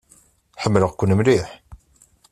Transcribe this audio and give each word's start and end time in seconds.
Ḥemmleɣ-ken 0.61 1.15
mliḥ. 1.17 1.47